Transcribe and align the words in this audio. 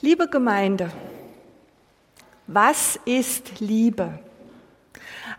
Liebe 0.00 0.28
Gemeinde, 0.28 0.92
was 2.46 3.00
ist 3.04 3.58
Liebe? 3.58 4.20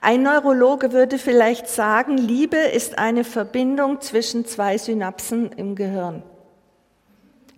Ein 0.02 0.24
Neurologe 0.24 0.92
würde 0.92 1.18
vielleicht 1.18 1.70
sagen, 1.70 2.18
Liebe 2.18 2.58
ist 2.58 2.98
eine 2.98 3.24
Verbindung 3.24 4.02
zwischen 4.02 4.46
zwei 4.46 4.78
Synapsen 4.78 5.54
im 5.54 5.76
Gehirn. 5.76 6.24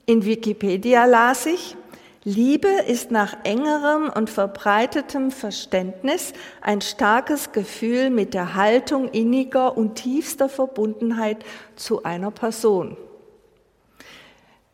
In 0.06 0.26
Wikipedia 0.26 1.06
las 1.06 1.48
ich, 1.48 1.76
Liebe 2.24 2.70
ist 2.70 3.10
nach 3.10 3.36
engerem 3.46 4.12
und 4.16 4.30
verbreitetem 4.30 5.32
Verständnis 5.32 6.34
ein 6.62 6.82
starkes 6.82 7.52
Gefühl 7.52 8.12
mit 8.12 8.36
der 8.36 8.54
Haltung 8.54 9.10
inniger 9.10 9.76
und 9.76 9.96
tiefster 9.96 10.50
Verbundenheit 10.50 11.44
zu 11.76 12.04
einer 12.04 12.30
Person. 12.30 12.96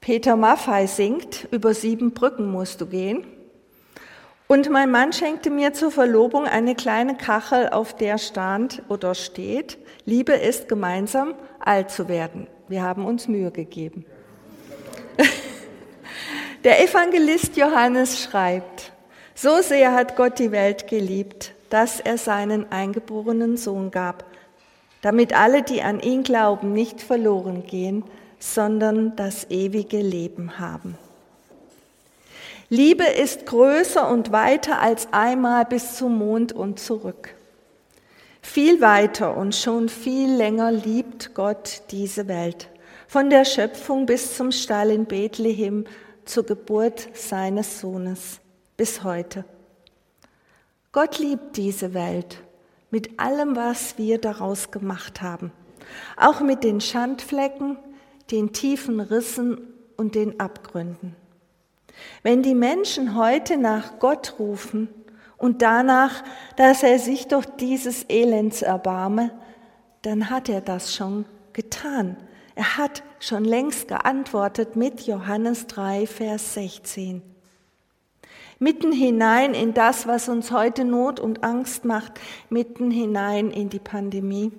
Peter 0.07 0.37
Maffei 0.37 0.87
singt, 0.87 1.49
über 1.51 1.73
sieben 1.73 2.13
Brücken 2.13 2.49
musst 2.49 2.79
du 2.79 2.85
gehen. 2.85 3.27
Und 4.47 4.69
mein 4.69 4.89
Mann 4.89 5.11
schenkte 5.11 5.49
mir 5.49 5.73
zur 5.73 5.91
Verlobung 5.91 6.45
eine 6.45 6.75
kleine 6.75 7.17
Kachel, 7.17 7.67
auf 7.67 7.93
der 7.93 8.17
stand 8.17 8.83
oder 8.87 9.15
steht, 9.15 9.77
Liebe 10.05 10.31
ist 10.31 10.69
gemeinsam 10.69 11.33
alt 11.59 11.91
zu 11.91 12.07
werden. 12.07 12.47
Wir 12.69 12.83
haben 12.83 13.03
uns 13.03 13.27
Mühe 13.27 13.51
gegeben. 13.51 14.05
Der 16.63 16.81
Evangelist 16.81 17.57
Johannes 17.57 18.23
schreibt, 18.23 18.93
so 19.35 19.61
sehr 19.61 19.91
hat 19.91 20.15
Gott 20.15 20.39
die 20.39 20.53
Welt 20.53 20.87
geliebt, 20.87 21.51
dass 21.69 21.99
er 21.99 22.17
seinen 22.17 22.71
eingeborenen 22.71 23.57
Sohn 23.57 23.91
gab, 23.91 24.23
damit 25.01 25.37
alle, 25.37 25.63
die 25.63 25.81
an 25.81 25.99
ihn 25.99 26.23
glauben, 26.23 26.71
nicht 26.71 27.01
verloren 27.01 27.65
gehen, 27.65 28.05
sondern 28.39 29.15
das 29.15 29.49
ewige 29.49 30.01
Leben 30.01 30.59
haben. 30.59 30.97
Liebe 32.69 33.05
ist 33.05 33.45
größer 33.45 34.09
und 34.09 34.31
weiter 34.31 34.81
als 34.81 35.07
einmal 35.13 35.65
bis 35.65 35.95
zum 35.95 36.17
Mond 36.17 36.51
und 36.51 36.79
zurück. 36.79 37.33
Viel 38.41 38.81
weiter 38.81 39.37
und 39.37 39.55
schon 39.55 39.89
viel 39.89 40.33
länger 40.33 40.71
liebt 40.71 41.33
Gott 41.33 41.83
diese 41.91 42.27
Welt. 42.27 42.69
Von 43.07 43.29
der 43.29 43.45
Schöpfung 43.45 44.05
bis 44.05 44.35
zum 44.35 44.51
Stall 44.51 44.91
in 44.91 45.05
Bethlehem 45.05 45.85
zur 46.25 46.45
Geburt 46.45 47.07
seines 47.13 47.79
Sohnes 47.79 48.39
bis 48.75 49.03
heute. 49.03 49.45
Gott 50.91 51.19
liebt 51.19 51.55
diese 51.57 51.93
Welt 51.93 52.39
mit 52.91 53.19
allem, 53.19 53.55
was 53.55 53.97
wir 53.97 54.17
daraus 54.17 54.71
gemacht 54.71 55.21
haben, 55.21 55.51
auch 56.15 56.41
mit 56.41 56.63
den 56.63 56.81
Schandflecken, 56.81 57.77
den 58.31 58.53
tiefen 58.53 58.99
Rissen 58.99 59.59
und 59.95 60.15
den 60.15 60.39
Abgründen. 60.39 61.15
Wenn 62.23 62.43
die 62.43 62.55
Menschen 62.55 63.15
heute 63.15 63.57
nach 63.57 63.99
Gott 63.99 64.35
rufen 64.39 64.89
und 65.37 65.61
danach, 65.61 66.23
dass 66.55 66.83
er 66.83 66.99
sich 66.99 67.27
durch 67.27 67.45
dieses 67.45 68.05
Elends 68.09 68.61
erbarme, 68.61 69.31
dann 70.03 70.29
hat 70.29 70.49
er 70.49 70.61
das 70.61 70.95
schon 70.95 71.25
getan. 71.53 72.17
Er 72.55 72.77
hat 72.77 73.03
schon 73.19 73.45
längst 73.45 73.87
geantwortet 73.87 74.75
mit 74.75 75.01
Johannes 75.01 75.67
3, 75.67 76.07
Vers 76.07 76.53
16. 76.53 77.21
Mitten 78.59 78.91
hinein 78.91 79.53
in 79.53 79.75
das, 79.75 80.07
was 80.07 80.29
uns 80.29 80.51
heute 80.51 80.83
Not 80.83 81.19
und 81.19 81.43
Angst 81.43 81.85
macht, 81.85 82.13
mitten 82.49 82.89
hinein 82.89 83.51
in 83.51 83.69
die 83.69 83.79
Pandemie. 83.79 84.51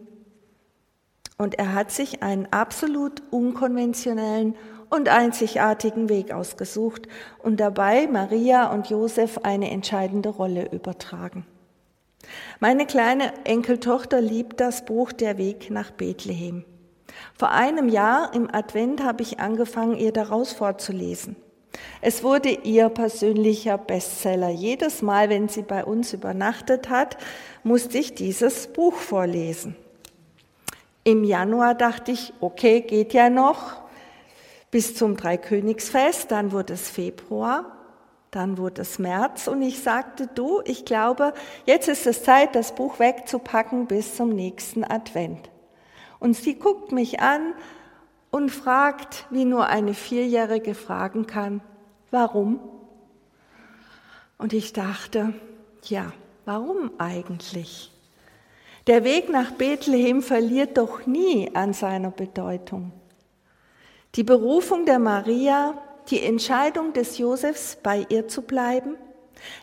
Und 1.38 1.58
er 1.58 1.72
hat 1.72 1.92
sich 1.92 2.22
einen 2.22 2.46
absolut 2.50 3.22
unkonventionellen 3.30 4.56
und 4.90 5.08
einzigartigen 5.08 6.08
Weg 6.08 6.32
ausgesucht 6.32 7.06
und 7.42 7.60
dabei 7.60 8.08
Maria 8.08 8.72
und 8.72 8.90
Josef 8.90 9.38
eine 9.44 9.70
entscheidende 9.70 10.30
Rolle 10.30 10.70
übertragen. 10.72 11.46
Meine 12.58 12.86
kleine 12.86 13.32
Enkeltochter 13.44 14.20
liebt 14.20 14.60
das 14.60 14.84
Buch 14.84 15.12
Der 15.12 15.38
Weg 15.38 15.70
nach 15.70 15.92
Bethlehem. 15.92 16.64
Vor 17.34 17.52
einem 17.52 17.88
Jahr 17.88 18.34
im 18.34 18.52
Advent 18.52 19.02
habe 19.02 19.22
ich 19.22 19.38
angefangen, 19.38 19.96
ihr 19.96 20.12
daraus 20.12 20.52
vorzulesen. 20.52 21.36
Es 22.00 22.22
wurde 22.22 22.50
ihr 22.50 22.88
persönlicher 22.88 23.78
Bestseller. 23.78 24.50
Jedes 24.50 25.02
Mal, 25.02 25.28
wenn 25.28 25.48
sie 25.48 25.62
bei 25.62 25.84
uns 25.84 26.12
übernachtet 26.12 26.88
hat, 26.88 27.16
musste 27.62 27.98
ich 27.98 28.14
dieses 28.14 28.68
Buch 28.68 28.94
vorlesen. 28.94 29.76
Im 31.04 31.24
Januar 31.24 31.74
dachte 31.74 32.12
ich, 32.12 32.32
okay, 32.40 32.80
geht 32.80 33.14
ja 33.14 33.30
noch 33.30 33.82
bis 34.70 34.94
zum 34.94 35.16
Dreikönigsfest, 35.16 36.30
dann 36.30 36.52
wurde 36.52 36.74
es 36.74 36.90
Februar, 36.90 37.78
dann 38.30 38.58
wurde 38.58 38.82
es 38.82 38.98
März 38.98 39.48
und 39.48 39.62
ich 39.62 39.82
sagte, 39.82 40.26
du, 40.26 40.60
ich 40.64 40.84
glaube, 40.84 41.32
jetzt 41.64 41.88
ist 41.88 42.06
es 42.06 42.22
Zeit, 42.22 42.54
das 42.54 42.74
Buch 42.74 42.98
wegzupacken 42.98 43.86
bis 43.86 44.16
zum 44.16 44.28
nächsten 44.28 44.84
Advent. 44.84 45.48
Und 46.18 46.34
sie 46.34 46.56
guckt 46.56 46.92
mich 46.92 47.20
an 47.20 47.54
und 48.30 48.50
fragt, 48.50 49.26
wie 49.30 49.44
nur 49.44 49.66
eine 49.66 49.94
Vierjährige 49.94 50.74
fragen 50.74 51.26
kann, 51.26 51.62
warum? 52.10 52.60
Und 54.36 54.52
ich 54.52 54.72
dachte, 54.72 55.32
ja, 55.84 56.12
warum 56.44 56.90
eigentlich? 56.98 57.90
Der 58.88 59.04
Weg 59.04 59.28
nach 59.28 59.50
Bethlehem 59.50 60.22
verliert 60.22 60.78
doch 60.78 61.04
nie 61.04 61.54
an 61.54 61.74
seiner 61.74 62.10
Bedeutung. 62.10 62.92
Die 64.14 64.24
Berufung 64.24 64.86
der 64.86 64.98
Maria, 64.98 65.74
die 66.08 66.22
Entscheidung 66.22 66.94
des 66.94 67.18
Josefs, 67.18 67.76
bei 67.82 68.06
ihr 68.08 68.28
zu 68.28 68.40
bleiben, 68.40 68.96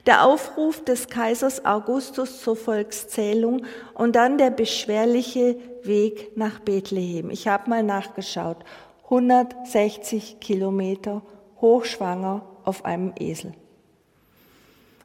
der 0.05 0.25
Aufruf 0.25 0.83
des 0.83 1.07
Kaisers 1.07 1.65
Augustus 1.65 2.39
zur 2.39 2.55
Volkszählung 2.55 3.65
und 3.95 4.15
dann 4.15 4.37
der 4.37 4.51
beschwerliche 4.51 5.57
Weg 5.81 6.37
nach 6.37 6.59
Bethlehem. 6.59 7.31
Ich 7.31 7.47
habe 7.47 7.67
mal 7.67 7.81
nachgeschaut. 7.81 8.57
160 9.05 10.39
Kilometer 10.39 11.23
hochschwanger 11.61 12.45
auf 12.63 12.85
einem 12.85 13.11
Esel. 13.19 13.53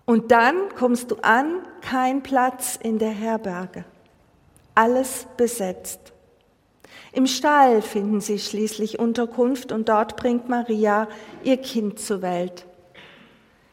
Und 0.05 0.31
dann 0.31 0.69
kommst 0.77 1.11
du 1.11 1.17
an, 1.23 1.63
kein 1.81 2.23
Platz 2.23 2.79
in 2.83 2.99
der 2.99 3.13
Herberge. 3.13 3.87
Alles 4.75 5.27
besetzt. 5.37 6.13
Im 7.13 7.27
Stall 7.27 7.83
finden 7.83 8.21
sie 8.21 8.39
schließlich 8.39 8.99
Unterkunft 8.99 9.73
und 9.73 9.89
dort 9.89 10.17
bringt 10.17 10.49
Maria 10.49 11.09
ihr 11.43 11.57
Kind 11.57 11.99
zur 11.99 12.23
Welt 12.23 12.67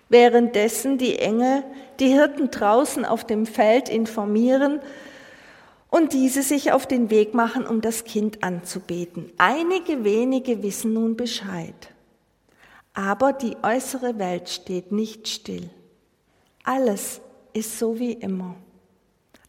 währenddessen 0.10 0.98
die 0.98 1.20
Engel 1.20 1.64
die 2.00 2.08
Hirten 2.08 2.52
draußen 2.52 3.06
auf 3.06 3.26
dem 3.26 3.46
Feld 3.46 3.90
informieren 3.90 4.80
und 5.90 6.14
diese 6.14 6.42
sich 6.42 6.72
auf 6.72 6.86
den 6.86 7.10
Weg 7.10 7.34
machen, 7.34 7.66
um 7.66 7.82
das 7.82 8.04
Kind 8.04 8.44
anzubeten. 8.44 9.32
Einige 9.38 10.04
wenige 10.04 10.62
wissen 10.62 10.94
nun 10.94 11.16
Bescheid. 11.16 11.94
Aber 12.94 13.34
die 13.34 13.56
äußere 13.64 14.20
Welt 14.20 14.50
steht 14.50 14.92
nicht 14.92 15.28
still. 15.28 15.70
Alles 16.64 17.22
ist 17.54 17.80
so 17.80 18.00
wie 18.00 18.14
immer. 18.14 18.56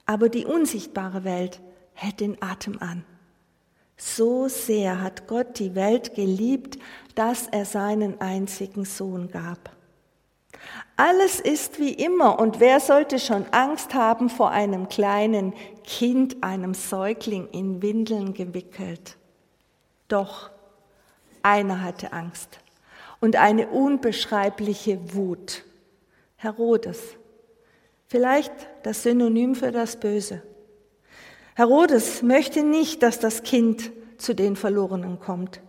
Aber 0.08 0.30
die 0.30 0.46
unsichtbare 0.46 1.22
Welt 1.22 1.60
hält 1.92 2.20
den 2.20 2.42
Atem 2.42 2.78
an. 2.80 3.04
So 3.98 4.48
sehr 4.48 5.02
hat 5.02 5.28
Gott 5.28 5.58
die 5.58 5.74
Welt 5.74 6.14
geliebt, 6.14 6.78
dass 7.14 7.46
er 7.46 7.66
seinen 7.66 8.18
einzigen 8.18 8.86
Sohn 8.86 9.30
gab. 9.30 9.76
Alles 10.96 11.40
ist 11.40 11.78
wie 11.78 11.92
immer 11.92 12.38
und 12.38 12.58
wer 12.58 12.80
sollte 12.80 13.18
schon 13.18 13.44
Angst 13.50 13.92
haben 13.92 14.30
vor 14.30 14.50
einem 14.50 14.88
kleinen 14.88 15.52
Kind, 15.84 16.42
einem 16.42 16.72
Säugling 16.72 17.46
in 17.50 17.82
Windeln 17.82 18.32
gewickelt? 18.32 19.18
Doch 20.08 20.50
einer 21.42 21.82
hatte 21.82 22.14
Angst 22.14 22.60
und 23.20 23.36
eine 23.36 23.68
unbeschreibliche 23.68 25.14
Wut. 25.14 25.64
Herodes, 26.36 26.98
vielleicht 28.08 28.52
das 28.82 29.02
Synonym 29.02 29.54
für 29.54 29.70
das 29.70 29.96
Böse. 30.00 30.42
Herodes 31.54 32.22
möchte 32.22 32.62
nicht, 32.62 33.02
dass 33.02 33.18
das 33.18 33.42
Kind 33.42 33.90
zu 34.16 34.34
den 34.34 34.56
Verlorenen 34.56 35.20
kommt. 35.20 35.60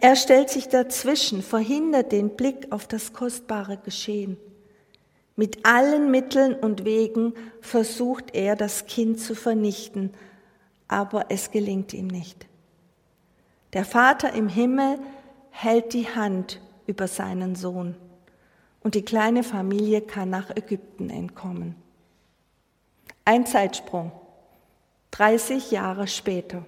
Er 0.00 0.16
stellt 0.16 0.50
sich 0.50 0.68
dazwischen, 0.68 1.42
verhindert 1.42 2.12
den 2.12 2.36
Blick 2.36 2.70
auf 2.70 2.86
das 2.86 3.12
kostbare 3.12 3.78
Geschehen. 3.78 4.36
Mit 5.34 5.64
allen 5.64 6.10
Mitteln 6.10 6.54
und 6.54 6.84
Wegen 6.84 7.34
versucht 7.60 8.34
er, 8.34 8.54
das 8.54 8.86
Kind 8.86 9.18
zu 9.18 9.34
vernichten, 9.34 10.12
aber 10.88 11.26
es 11.30 11.50
gelingt 11.50 11.94
ihm 11.94 12.06
nicht. 12.06 12.46
Der 13.72 13.86
Vater 13.86 14.34
im 14.34 14.48
Himmel 14.48 14.98
hält 15.50 15.94
die 15.94 16.06
Hand 16.06 16.60
über 16.86 17.08
seinen 17.08 17.54
Sohn 17.54 17.96
und 18.80 18.94
die 18.94 19.04
kleine 19.04 19.42
Familie 19.42 20.02
kann 20.02 20.28
nach 20.28 20.50
Ägypten 20.50 21.08
entkommen. 21.08 21.81
Ein 23.24 23.46
Zeitsprung, 23.46 24.10
30 25.12 25.70
Jahre 25.70 26.08
später. 26.08 26.64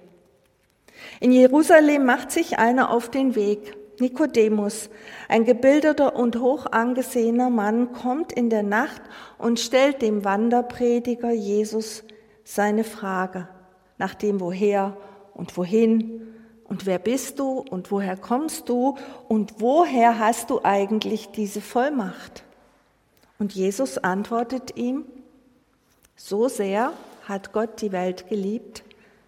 In 1.19 1.33
Jerusalem 1.33 2.05
macht 2.05 2.31
sich 2.31 2.57
einer 2.57 2.91
auf 2.91 3.11
den 3.11 3.35
Weg, 3.35 3.75
Nikodemus, 3.99 4.89
ein 5.27 5.43
gebildeter 5.43 6.15
und 6.15 6.39
hoch 6.39 6.65
angesehener 6.67 7.49
Mann, 7.49 7.91
kommt 7.91 8.31
in 8.31 8.49
der 8.49 8.63
Nacht 8.63 9.01
und 9.37 9.59
stellt 9.59 10.01
dem 10.01 10.23
Wanderprediger 10.23 11.31
Jesus 11.31 12.03
seine 12.45 12.85
Frage 12.85 13.49
nach 13.97 14.15
dem 14.15 14.39
Woher 14.39 14.95
und 15.33 15.57
wohin 15.57 16.21
und 16.63 16.85
wer 16.85 16.99
bist 16.99 17.39
du 17.39 17.65
und 17.69 17.91
woher 17.91 18.15
kommst 18.15 18.69
du 18.69 18.97
und 19.27 19.55
woher 19.59 20.19
hast 20.19 20.49
du 20.49 20.61
eigentlich 20.63 21.27
diese 21.31 21.61
Vollmacht? 21.61 22.43
Und 23.39 23.53
Jesus 23.53 23.97
antwortet 23.97 24.77
ihm, 24.77 25.05
so 26.15 26.47
sehr 26.47 26.93
hat 27.27 27.53
Gott 27.53 27.81
die 27.81 27.91
Welt 27.91 28.29
geliebt, 28.29 28.83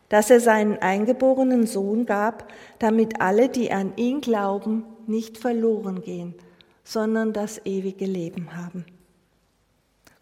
dass 0.10 0.30
er 0.30 0.40
seinen 0.40 0.78
eingeborenen 0.78 1.68
Sohn 1.68 2.06
gab, 2.06 2.52
damit 2.80 3.20
alle, 3.22 3.50
die 3.50 3.72
an 3.72 3.94
ihn 3.98 4.22
glauben, 4.22 4.86
nicht 5.06 5.38
verloren 5.38 6.02
gehen, 6.02 6.36
sondern 6.84 7.34
das 7.34 7.66
ewige 7.66 8.06
Leben 8.06 8.56
haben. 8.56 8.86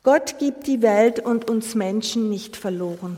Gott 0.03 0.37
gibt 0.39 0.67
die 0.67 0.81
Welt 0.81 1.19
und 1.19 1.49
uns 1.49 1.75
Menschen 1.75 2.29
nicht 2.29 2.55
verloren. 2.55 3.17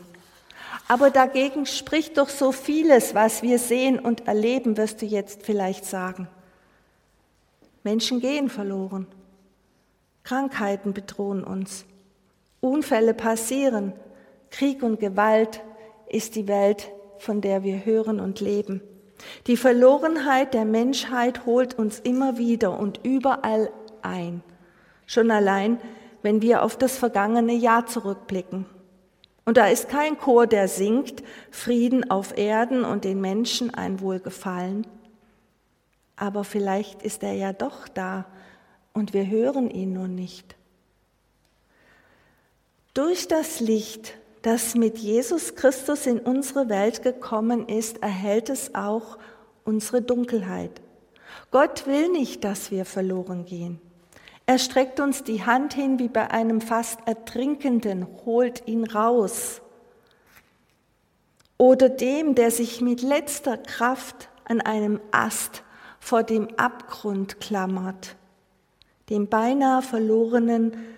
Aber 0.88 1.10
dagegen 1.10 1.66
spricht 1.66 2.18
doch 2.18 2.30
so 2.30 2.54
vieles, 2.54 3.14
was 3.14 3.44
wir 3.44 3.60
sehen 3.60 4.00
und 4.00 4.28
erleben, 4.28 4.78
wirst 4.78 5.02
du 5.02 5.06
jetzt 5.06 5.44
vielleicht 5.44 5.84
sagen. 5.84 6.30
Menschen 7.84 8.22
gehen 8.22 8.50
verloren. 8.50 9.06
Krankheiten 10.24 10.94
bedrohen 10.94 11.44
uns. 11.44 11.86
Unfälle 12.60 13.14
passieren. 13.14 13.94
Krieg 14.50 14.84
und 14.84 15.00
Gewalt 15.00 15.62
ist 16.08 16.36
die 16.36 16.48
Welt, 16.48 16.92
von 17.20 17.42
der 17.42 17.64
wir 17.64 17.86
hören 17.86 18.20
und 18.20 18.40
leben. 18.40 18.82
Die 19.48 19.58
Verlorenheit 19.58 20.54
der 20.54 20.66
Menschheit 20.66 21.46
holt 21.46 21.78
uns 21.78 22.00
immer 22.00 22.38
wieder 22.38 22.80
und 22.80 23.00
überall 23.04 23.72
ein. 24.02 24.44
Schon 25.06 25.32
allein, 25.32 25.80
wenn 26.22 26.42
wir 26.42 26.64
auf 26.64 26.78
das 26.78 26.98
vergangene 26.98 27.54
Jahr 27.54 27.86
zurückblicken. 27.86 28.66
Und 29.46 29.56
da 29.56 29.68
ist 29.68 29.88
kein 29.88 30.18
Chor, 30.18 30.46
der 30.46 30.68
singt 30.68 31.24
Frieden 31.52 32.12
auf 32.12 32.38
Erden 32.38 32.84
und 32.84 33.06
den 33.06 33.22
Menschen 33.22 33.74
ein 33.74 34.02
Wohlgefallen. 34.02 34.86
Aber 36.18 36.44
vielleicht 36.44 37.02
ist 37.02 37.24
er 37.24 37.34
ja 37.34 37.54
doch 37.54 37.88
da 37.88 38.26
und 38.94 39.14
wir 39.14 39.26
hören 39.28 39.70
ihn 39.70 39.94
nur 39.94 40.10
nicht. 40.10 40.57
Durch 42.98 43.28
das 43.28 43.60
Licht 43.60 44.16
das 44.42 44.74
mit 44.74 44.98
Jesus 44.98 45.54
Christus 45.54 46.08
in 46.08 46.18
unsere 46.18 46.68
Welt 46.68 47.04
gekommen 47.04 47.70
ist, 47.70 48.02
erhält 48.02 48.50
es 48.50 48.74
auch 48.74 49.20
unsere 49.66 50.02
Dunkelheit. 50.02 50.82
Gott 51.52 51.86
will 51.86 52.10
nicht, 52.10 52.44
dass 52.44 52.72
wir 52.72 52.86
verloren 52.86 53.46
gehen. 53.46 53.80
Er 54.48 54.58
streckt 54.58 55.00
uns 55.00 55.24
die 55.24 55.46
Hand 55.46 55.76
hin 55.76 56.00
wie 56.00 56.08
bei 56.08 56.32
einem 56.32 56.60
fast 56.60 56.98
Ertrinkenden, 57.06 58.08
holt 58.26 58.68
ihn 58.68 58.84
raus. 58.84 59.62
Oder 61.60 61.90
dem, 61.90 62.34
der 62.34 62.50
sich 62.50 62.82
mit 62.82 63.04
letzter 63.04 63.58
Kraft 63.58 64.28
an 64.44 64.60
einem 64.60 65.00
Ast 65.12 65.62
vor 66.00 66.24
dem 66.24 66.48
Abgrund 66.58 67.40
klammert, 67.42 68.16
dem 69.12 69.28
beinahe 69.28 69.84
verlorenen, 69.84 70.97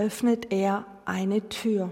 öffnet 0.00 0.50
er 0.50 0.86
eine 1.04 1.48
Tür. 1.50 1.90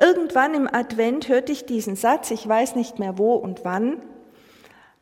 Irgendwann 0.00 0.54
im 0.54 0.68
Advent 0.72 1.28
hörte 1.28 1.52
ich 1.52 1.64
diesen 1.64 1.96
Satz, 1.96 2.30
ich 2.30 2.46
weiß 2.46 2.74
nicht 2.74 2.98
mehr 2.98 3.18
wo 3.18 3.34
und 3.34 3.64
wann, 3.64 4.02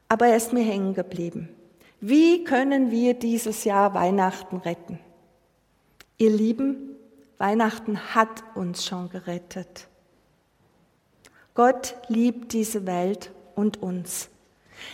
aber 0.09 0.27
er 0.27 0.37
ist 0.37 0.53
mir 0.53 0.63
hängen 0.63 0.95
geblieben. 0.95 1.49
Wie 2.01 2.45
können 2.45 2.91
wir 2.91 3.15
dieses 3.15 3.65
Jahr 3.65 3.95
Weihnachten 3.95 4.59
retten? 4.59 4.99
Ihr 6.19 6.31
Lieben, 6.31 6.97
Weihnachten 7.39 8.15
hat 8.15 8.45
uns 8.55 8.85
schon 8.85 9.09
gerettet. 9.09 9.89
Gott 11.55 11.95
liebt 12.09 12.53
diese 12.53 12.85
Welt 12.87 13.31
und 13.55 13.83
uns. 13.83 14.29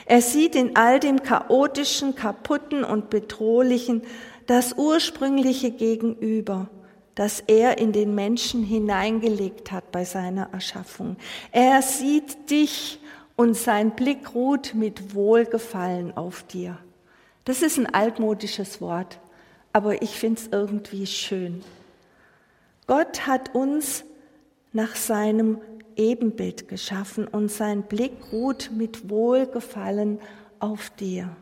Er 0.07 0.23
sieht 0.23 0.55
in 0.55 0.77
all 0.77 1.01
dem 1.01 1.23
chaotischen, 1.23 2.15
kaputten 2.15 2.85
und 2.85 3.11
bedrohlichen 3.11 4.03
das 4.51 4.75
ursprüngliche 4.77 5.71
Gegenüber 5.71 6.69
das 7.21 7.41
er 7.47 7.77
in 7.77 7.93
den 7.93 8.15
Menschen 8.15 8.63
hineingelegt 8.63 9.73
hat 9.73 9.93
bei 9.93 10.07
seiner 10.07 10.55
Erschaffung. 10.55 11.17
Er 11.53 11.83
sieht 11.83 12.51
dich 12.51 12.99
und 13.37 13.55
sein 13.55 13.91
Blick 13.91 14.35
ruht 14.35 14.75
mit 14.75 15.15
Wohlgefallen 15.15 16.17
auf 16.17 16.45
dir. 16.45 16.79
Das 17.45 17.61
ist 17.61 17.79
ein 17.79 17.93
altmodisches 17.93 18.81
Wort, 18.81 19.19
aber 19.75 20.01
ich 20.01 20.11
finde 20.11 20.41
es 20.41 20.49
irgendwie 20.51 21.07
schön. 21.07 21.63
Gott 22.87 23.27
hat 23.27 23.55
uns 23.55 24.05
nach 24.73 24.97
seinem 24.97 25.59
Ebenbild 25.97 26.69
geschaffen 26.69 27.27
und 27.29 27.51
sein 27.51 27.83
Blick 27.83 28.33
ruht 28.33 28.71
mit 28.75 29.11
Wohlgefallen 29.11 30.21
auf 30.59 30.89
dir. 30.91 31.37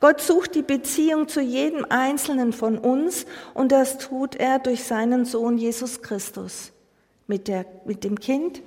Gott 0.00 0.20
sucht 0.20 0.54
die 0.54 0.62
Beziehung 0.62 1.28
zu 1.28 1.40
jedem 1.40 1.86
Einzelnen 1.88 2.52
von 2.52 2.78
uns 2.78 3.26
und 3.54 3.72
das 3.72 3.98
tut 3.98 4.36
er 4.36 4.58
durch 4.58 4.84
seinen 4.84 5.24
Sohn 5.24 5.58
Jesus 5.58 6.02
Christus 6.02 6.72
mit, 7.26 7.48
der, 7.48 7.66
mit 7.84 8.04
dem 8.04 8.18
Kind 8.18 8.62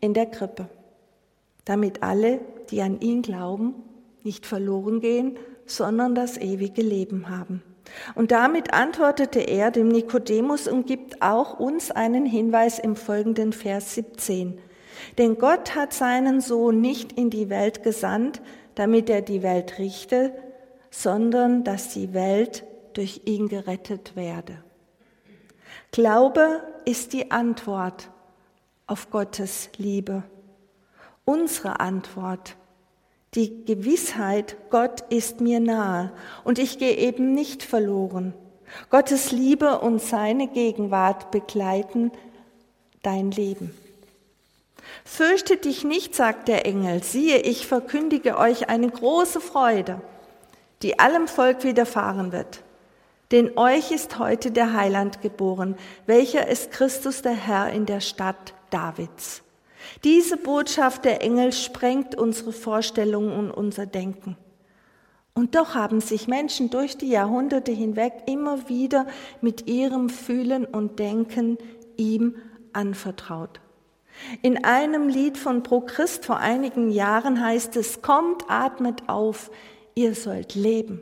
in 0.00 0.14
der 0.14 0.26
Krippe, 0.26 0.68
damit 1.64 2.02
alle, 2.02 2.40
die 2.70 2.82
an 2.82 3.00
ihn 3.00 3.22
glauben, 3.22 3.74
nicht 4.22 4.46
verloren 4.46 5.00
gehen, 5.00 5.38
sondern 5.66 6.14
das 6.14 6.36
ewige 6.36 6.82
Leben 6.82 7.28
haben. 7.28 7.62
Und 8.14 8.30
damit 8.30 8.72
antwortete 8.72 9.40
er 9.40 9.70
dem 9.70 9.88
Nikodemus 9.88 10.68
und 10.68 10.86
gibt 10.86 11.20
auch 11.20 11.58
uns 11.58 11.90
einen 11.90 12.26
Hinweis 12.26 12.78
im 12.78 12.96
folgenden 12.96 13.52
Vers 13.52 13.94
17. 13.94 14.58
Denn 15.18 15.36
Gott 15.36 15.74
hat 15.74 15.92
seinen 15.92 16.40
Sohn 16.40 16.80
nicht 16.80 17.12
in 17.12 17.30
die 17.30 17.50
Welt 17.50 17.82
gesandt, 17.82 18.40
damit 18.74 19.10
er 19.10 19.22
die 19.22 19.42
Welt 19.42 19.78
richte, 19.78 20.32
sondern 20.92 21.64
dass 21.64 21.88
die 21.88 22.12
Welt 22.12 22.64
durch 22.92 23.22
ihn 23.24 23.48
gerettet 23.48 24.14
werde. 24.14 24.62
Glaube 25.90 26.62
ist 26.84 27.14
die 27.14 27.30
Antwort 27.32 28.10
auf 28.86 29.10
Gottes 29.10 29.70
Liebe. 29.78 30.22
Unsere 31.24 31.80
Antwort, 31.80 32.56
die 33.34 33.64
Gewissheit, 33.64 34.56
Gott 34.68 35.00
ist 35.08 35.40
mir 35.40 35.60
nahe 35.60 36.12
und 36.44 36.58
ich 36.58 36.78
gehe 36.78 36.96
eben 36.96 37.32
nicht 37.32 37.62
verloren. 37.62 38.34
Gottes 38.90 39.32
Liebe 39.32 39.80
und 39.80 40.00
seine 40.00 40.46
Gegenwart 40.48 41.30
begleiten 41.30 42.12
dein 43.02 43.30
Leben. 43.30 43.74
Fürchte 45.04 45.56
dich 45.56 45.84
nicht, 45.84 46.14
sagt 46.14 46.48
der 46.48 46.66
Engel, 46.66 47.02
siehe, 47.02 47.38
ich 47.38 47.66
verkündige 47.66 48.36
euch 48.36 48.68
eine 48.68 48.90
große 48.90 49.40
Freude 49.40 50.02
die 50.82 50.98
allem 50.98 51.28
Volk 51.28 51.64
widerfahren 51.64 52.32
wird. 52.32 52.62
Denn 53.30 53.56
euch 53.56 53.90
ist 53.90 54.18
heute 54.18 54.50
der 54.50 54.74
Heiland 54.74 55.22
geboren, 55.22 55.76
welcher 56.06 56.48
ist 56.48 56.70
Christus 56.70 57.22
der 57.22 57.32
Herr 57.32 57.70
in 57.70 57.86
der 57.86 58.00
Stadt 58.00 58.54
Davids. 58.70 59.42
Diese 60.04 60.36
Botschaft 60.36 61.04
der 61.04 61.22
Engel 61.22 61.52
sprengt 61.52 62.14
unsere 62.14 62.52
Vorstellungen 62.52 63.32
und 63.32 63.50
unser 63.50 63.86
Denken. 63.86 64.36
Und 65.34 65.54
doch 65.54 65.74
haben 65.74 66.00
sich 66.00 66.28
Menschen 66.28 66.68
durch 66.68 66.98
die 66.98 67.08
Jahrhunderte 67.08 67.72
hinweg 67.72 68.12
immer 68.26 68.68
wieder 68.68 69.06
mit 69.40 69.66
ihrem 69.66 70.10
Fühlen 70.10 70.66
und 70.66 70.98
Denken 70.98 71.56
ihm 71.96 72.36
anvertraut. 72.74 73.60
In 74.42 74.64
einem 74.64 75.08
Lied 75.08 75.38
von 75.38 75.62
Pro 75.62 75.80
Christ 75.80 76.26
vor 76.26 76.36
einigen 76.36 76.90
Jahren 76.90 77.42
heißt 77.42 77.76
es, 77.76 78.02
kommt, 78.02 78.44
atmet 78.48 79.08
auf, 79.08 79.50
ihr 79.94 80.14
sollt 80.14 80.54
leben. 80.54 81.00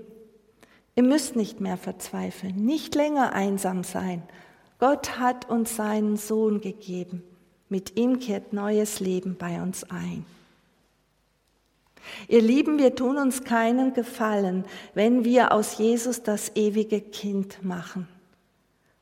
Ihr 0.94 1.02
müsst 1.02 1.36
nicht 1.36 1.60
mehr 1.60 1.76
verzweifeln, 1.76 2.56
nicht 2.56 2.94
länger 2.94 3.32
einsam 3.32 3.84
sein. 3.84 4.22
Gott 4.78 5.18
hat 5.18 5.48
uns 5.48 5.76
seinen 5.76 6.16
Sohn 6.16 6.60
gegeben. 6.60 7.22
Mit 7.68 7.96
ihm 7.96 8.18
kehrt 8.18 8.52
neues 8.52 9.00
Leben 9.00 9.36
bei 9.38 9.62
uns 9.62 9.84
ein. 9.84 10.26
Ihr 12.28 12.42
Lieben, 12.42 12.78
wir 12.78 12.94
tun 12.94 13.18
uns 13.18 13.44
keinen 13.44 13.94
Gefallen, 13.94 14.64
wenn 14.94 15.24
wir 15.24 15.52
aus 15.52 15.78
Jesus 15.78 16.22
das 16.22 16.56
ewige 16.56 17.00
Kind 17.00 17.62
machen, 17.62 18.08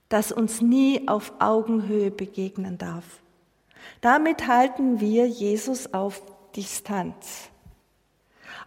das 0.09 0.33
uns 0.33 0.61
nie 0.61 1.09
auf 1.09 1.33
Augenhöhe 1.39 2.11
begegnen 2.11 2.77
darf. 2.77 3.05
Damit 4.01 4.47
halten 4.47 5.01
wir 5.01 5.27
Jesus 5.27 5.95
auf 5.95 6.23
Distanz. 6.55 7.51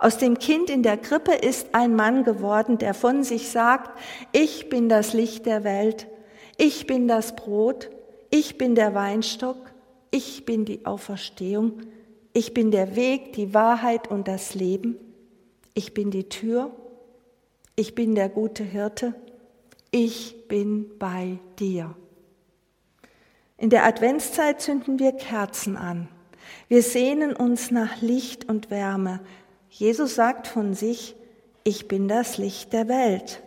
Aus 0.02 0.18
dem 0.18 0.40
Kind 0.40 0.72
in 0.72 0.82
der 0.82 0.98
Krippe 0.98 1.32
ist 1.32 1.76
ein 1.76 1.96
Mann 1.96 2.24
geworden, 2.24 2.80
der 2.80 2.96
von 2.96 3.24
sich 3.24 3.52
sagt, 3.52 4.00
ich 4.32 4.68
bin 4.68 4.90
das 4.90 5.14
Licht 5.14 5.46
der 5.46 5.64
Welt, 5.64 6.08
ich 6.58 6.88
bin 6.88 7.08
das 7.08 7.36
Brot, 7.36 7.92
ich 8.32 8.58
bin 8.58 8.74
der 8.74 8.96
Weinstock, 8.96 9.58
ich 10.10 10.44
bin 10.44 10.66
die 10.66 10.88
Auferstehung, 10.88 11.82
ich 12.34 12.56
bin 12.56 12.72
der 12.72 12.96
Weg, 12.96 13.34
die 13.34 13.54
Wahrheit 13.54 14.10
und 14.10 14.28
das 14.28 14.56
Leben. 14.56 14.98
Ich 15.76 15.94
bin 15.94 16.10
die 16.10 16.30
Tür. 16.30 16.72
Ich 17.76 17.94
bin 17.94 18.16
der 18.16 18.30
gute 18.30 18.64
Hirte. 18.64 19.14
Ich 19.92 20.48
bin 20.48 20.98
bei 20.98 21.38
dir. 21.60 21.94
In 23.56 23.70
der 23.70 23.86
Adventszeit 23.86 24.62
zünden 24.62 24.98
wir 24.98 25.12
Kerzen 25.12 25.78
an. 25.78 26.08
Wir 26.70 26.82
sehnen 26.82 27.36
uns 27.36 27.70
nach 27.70 28.02
Licht 28.02 28.50
und 28.50 28.72
Wärme. 28.72 29.20
Jesus 29.72 30.16
sagt 30.16 30.48
von 30.48 30.74
sich, 30.74 31.16
ich 31.64 31.88
bin 31.88 32.10
das 32.10 32.38
Licht 32.38 32.74
der 32.74 32.90
Welt. 32.90 33.42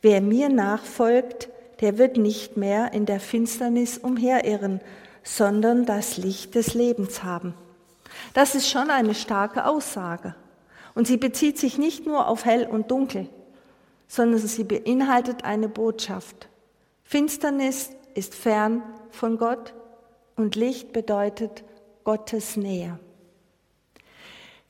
Wer 0.00 0.20
mir 0.20 0.48
nachfolgt, 0.48 1.48
der 1.80 1.98
wird 1.98 2.16
nicht 2.16 2.56
mehr 2.56 2.92
in 2.92 3.06
der 3.06 3.18
Finsternis 3.18 3.98
umherirren, 3.98 4.80
sondern 5.24 5.84
das 5.84 6.16
Licht 6.16 6.54
des 6.54 6.74
Lebens 6.74 7.24
haben. 7.24 7.54
Das 8.34 8.54
ist 8.54 8.70
schon 8.70 8.88
eine 8.88 9.16
starke 9.16 9.66
Aussage. 9.66 10.36
Und 10.94 11.08
sie 11.08 11.16
bezieht 11.16 11.58
sich 11.58 11.76
nicht 11.76 12.06
nur 12.06 12.28
auf 12.28 12.44
hell 12.44 12.64
und 12.64 12.92
dunkel, 12.92 13.28
sondern 14.06 14.40
sie 14.40 14.64
beinhaltet 14.64 15.44
eine 15.44 15.68
Botschaft. 15.68 16.48
Finsternis 17.02 17.90
ist 18.14 18.34
fern 18.34 18.82
von 19.10 19.38
Gott 19.38 19.74
und 20.36 20.54
Licht 20.54 20.92
bedeutet 20.92 21.64
Gottes 22.04 22.56
Nähe. 22.56 22.98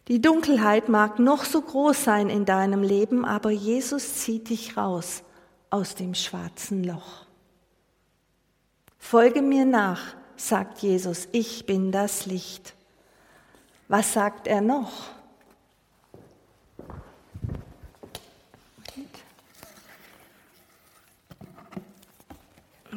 Die 0.08 0.22
Dunkelheit 0.22 0.88
mag 0.88 1.18
noch 1.18 1.44
so 1.44 1.60
groß 1.60 2.02
sein 2.02 2.30
in 2.30 2.46
deinem 2.46 2.82
Leben, 2.82 3.26
aber 3.26 3.50
Jesus 3.50 4.14
zieht 4.14 4.48
dich 4.48 4.78
raus 4.78 5.22
aus 5.68 5.94
dem 5.94 6.14
schwarzen 6.14 6.82
Loch. 6.82 7.26
Folge 8.98 9.42
mir 9.42 9.66
nach, 9.66 10.00
sagt 10.34 10.78
Jesus, 10.78 11.28
ich 11.32 11.66
bin 11.66 11.92
das 11.92 12.24
Licht. 12.24 12.74
Was 13.88 14.14
sagt 14.14 14.46
er 14.46 14.62
noch? 14.62 15.10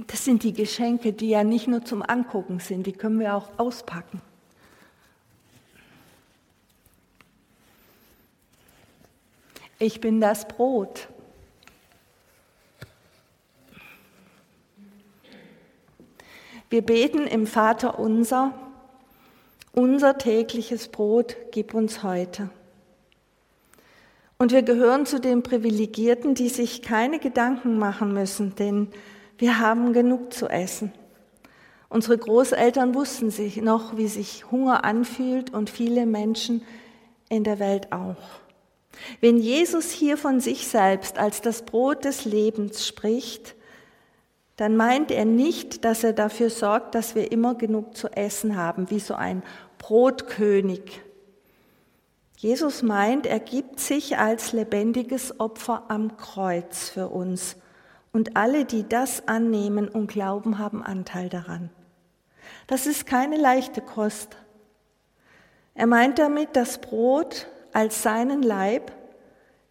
Das 0.08 0.24
sind 0.24 0.44
die 0.44 0.54
Geschenke, 0.54 1.12
die 1.12 1.30
ja 1.30 1.44
nicht 1.44 1.68
nur 1.68 1.84
zum 1.84 2.02
Angucken 2.02 2.60
sind, 2.60 2.88
die 2.88 2.94
können 2.94 3.20
wir 3.20 3.36
auch 3.36 3.50
auspacken. 3.58 4.22
Ich 9.82 10.00
bin 10.00 10.22
das 10.22 10.48
Brot. 10.48 11.08
Wir 16.70 16.84
beten 16.84 17.26
im 17.26 17.48
Vater 17.48 17.98
unser, 17.98 18.54
unser 19.74 20.20
tägliches 20.20 20.88
Brot 20.88 21.36
gib 21.50 21.74
uns 21.74 22.04
heute. 22.04 22.52
Und 24.38 24.52
wir 24.52 24.62
gehören 24.62 25.08
zu 25.08 25.20
den 25.20 25.42
Privilegierten, 25.42 26.36
die 26.36 26.50
sich 26.50 26.84
keine 26.84 27.18
Gedanken 27.18 27.80
machen 27.80 28.14
müssen, 28.14 28.54
denn 28.54 28.88
wir 29.40 29.58
haben 29.58 29.94
genug 29.94 30.32
zu 30.32 30.48
essen. 30.48 30.94
Unsere 31.90 32.20
Großeltern 32.20 32.94
wussten 32.94 33.32
sich 33.32 33.58
noch, 33.58 33.98
wie 33.98 34.08
sich 34.08 34.52
Hunger 34.52 34.84
anfühlt 34.84 35.52
und 35.52 35.72
viele 35.72 36.06
Menschen 36.06 36.64
in 37.30 37.44
der 37.44 37.58
Welt 37.58 37.92
auch. 37.92 38.42
Wenn 39.20 39.38
Jesus 39.38 39.92
hier 39.92 40.18
von 40.18 40.40
sich 40.40 40.68
selbst 40.68 41.18
als 41.18 41.42
das 41.42 41.64
Brot 41.64 42.06
des 42.06 42.26
Lebens 42.26 42.86
spricht, 42.88 43.56
dann 44.58 44.76
meint 44.76 45.12
er 45.12 45.26
nicht, 45.26 45.86
dass 45.86 46.04
er 46.04 46.14
dafür 46.14 46.50
sorgt, 46.50 46.94
dass 46.94 47.16
wir 47.16 47.32
immer 47.32 47.56
genug 47.56 47.96
zu 47.96 48.10
essen 48.10 48.56
haben, 48.56 48.90
wie 48.90 49.00
so 49.00 49.16
ein 49.16 49.44
Brotkönig. 49.80 51.02
Jesus 52.38 52.82
meint, 52.82 53.26
er 53.26 53.40
gibt 53.40 53.80
sich 53.80 54.18
als 54.18 54.52
lebendiges 54.52 55.40
Opfer 55.40 55.86
am 55.90 56.18
Kreuz 56.18 56.90
für 56.90 57.08
uns. 57.08 57.56
Und 58.12 58.36
alle, 58.36 58.66
die 58.66 58.88
das 58.88 59.28
annehmen 59.28 59.88
und 59.88 60.08
glauben, 60.08 60.58
haben 60.58 60.84
Anteil 60.84 61.30
daran. 61.30 61.70
Das 62.68 62.88
ist 62.88 63.06
keine 63.06 63.38
leichte 63.38 63.82
Kost. 63.82 64.38
Er 65.74 65.88
meint 65.88 66.20
damit 66.20 66.56
das 66.56 66.80
Brot 66.80 67.48
als 67.74 68.04
seinen 68.04 68.44
Leib, 68.44 68.92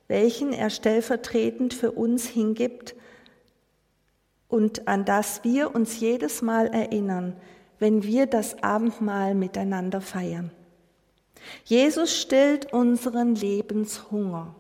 welchen 0.08 0.52
er 0.52 0.70
stellvertretend 0.70 1.74
für 1.74 1.92
uns 1.92 2.26
hingibt, 2.26 2.94
und 4.48 4.88
an 4.88 5.04
das 5.04 5.44
wir 5.44 5.74
uns 5.74 6.00
jedes 6.00 6.42
Mal 6.42 6.66
erinnern, 6.66 7.36
wenn 7.78 8.02
wir 8.02 8.26
das 8.26 8.62
Abendmahl 8.64 9.34
miteinander 9.34 10.00
feiern. 10.00 10.50
Jesus 11.64 12.20
stillt 12.20 12.72
unseren 12.72 13.36
Lebenshunger 13.36 14.54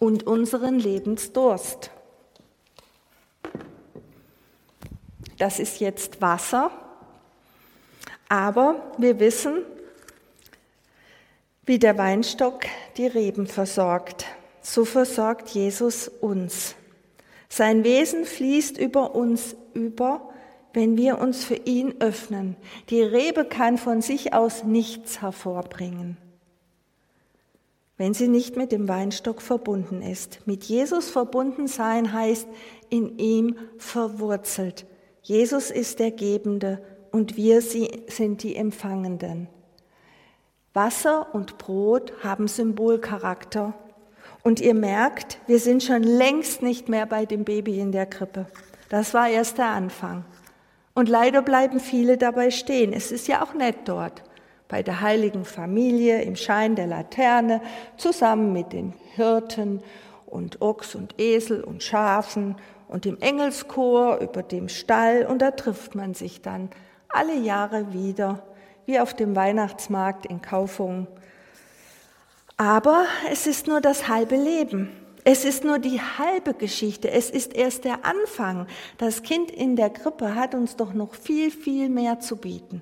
und 0.00 0.26
unseren 0.26 0.78
Lebensdurst. 0.78 1.90
Das 5.38 5.58
ist 5.60 5.80
jetzt 5.80 6.22
Wasser, 6.22 6.70
aber 8.28 8.92
wir 8.96 9.20
wissen, 9.20 9.62
wie 11.66 11.78
der 11.78 11.98
Weinstock 11.98 12.60
die 12.96 13.06
Reben 13.06 13.46
versorgt 13.46 14.24
so 14.66 14.84
versorgt 14.84 15.50
Jesus 15.50 16.08
uns. 16.08 16.74
Sein 17.48 17.84
Wesen 17.84 18.24
fließt 18.24 18.78
über 18.78 19.14
uns 19.14 19.54
über, 19.74 20.30
wenn 20.72 20.96
wir 20.96 21.18
uns 21.18 21.44
für 21.44 21.54
ihn 21.54 21.94
öffnen. 22.00 22.56
Die 22.90 23.02
Rebe 23.02 23.44
kann 23.44 23.78
von 23.78 24.02
sich 24.02 24.34
aus 24.34 24.64
nichts 24.64 25.22
hervorbringen, 25.22 26.16
wenn 27.96 28.12
sie 28.12 28.28
nicht 28.28 28.56
mit 28.56 28.72
dem 28.72 28.88
Weinstock 28.88 29.40
verbunden 29.40 30.02
ist. 30.02 30.40
Mit 30.46 30.64
Jesus 30.64 31.08
verbunden 31.08 31.68
sein 31.68 32.12
heißt 32.12 32.48
in 32.90 33.18
ihm 33.18 33.56
verwurzelt. 33.78 34.84
Jesus 35.22 35.70
ist 35.70 36.00
der 36.00 36.10
Gebende 36.10 36.82
und 37.12 37.36
wir 37.36 37.62
sind 37.62 38.42
die 38.42 38.56
Empfangenden. 38.56 39.48
Wasser 40.76 41.28
und 41.32 41.56
Brot 41.56 42.12
haben 42.22 42.48
Symbolcharakter 42.48 43.72
und 44.42 44.60
ihr 44.60 44.74
merkt, 44.74 45.38
wir 45.46 45.58
sind 45.58 45.82
schon 45.82 46.02
längst 46.02 46.60
nicht 46.62 46.90
mehr 46.90 47.06
bei 47.06 47.24
dem 47.24 47.44
Baby 47.44 47.80
in 47.80 47.92
der 47.92 48.04
Krippe. 48.04 48.44
Das 48.90 49.14
war 49.14 49.26
erst 49.26 49.56
der 49.56 49.68
Anfang. 49.68 50.26
Und 50.92 51.08
leider 51.08 51.40
bleiben 51.40 51.80
viele 51.80 52.18
dabei 52.18 52.50
stehen. 52.50 52.92
Es 52.92 53.10
ist 53.10 53.26
ja 53.26 53.42
auch 53.42 53.54
nett 53.54 53.76
dort, 53.86 54.22
bei 54.68 54.82
der 54.82 55.00
heiligen 55.00 55.46
Familie, 55.46 56.20
im 56.20 56.36
Schein 56.36 56.76
der 56.76 56.88
Laterne, 56.88 57.62
zusammen 57.96 58.52
mit 58.52 58.74
den 58.74 58.92
Hirten 59.14 59.82
und 60.26 60.60
Ochs 60.60 60.94
und 60.94 61.18
Esel 61.18 61.64
und 61.64 61.82
Schafen 61.82 62.54
und 62.86 63.06
dem 63.06 63.18
Engelschor 63.20 64.18
über 64.18 64.42
dem 64.42 64.68
Stall. 64.68 65.24
Und 65.24 65.40
da 65.40 65.52
trifft 65.52 65.94
man 65.94 66.12
sich 66.12 66.42
dann 66.42 66.68
alle 67.08 67.34
Jahre 67.34 67.94
wieder, 67.94 68.42
wie 68.86 68.98
auf 68.98 69.14
dem 69.14 69.36
Weihnachtsmarkt 69.36 70.26
in 70.26 70.40
Kaufungen 70.40 71.06
aber 72.56 73.04
es 73.30 73.46
ist 73.46 73.66
nur 73.66 73.80
das 73.80 74.08
halbe 74.08 74.36
Leben. 74.36 74.90
Es 75.24 75.44
ist 75.44 75.64
nur 75.64 75.78
die 75.78 76.00
halbe 76.00 76.54
Geschichte. 76.54 77.10
Es 77.10 77.28
ist 77.28 77.54
erst 77.54 77.84
der 77.84 78.04
Anfang. 78.04 78.66
Das 78.96 79.22
Kind 79.22 79.50
in 79.50 79.76
der 79.76 79.90
Krippe 79.90 80.34
hat 80.34 80.54
uns 80.54 80.76
doch 80.76 80.94
noch 80.94 81.14
viel, 81.14 81.50
viel 81.50 81.88
mehr 81.88 82.20
zu 82.20 82.36
bieten. 82.36 82.80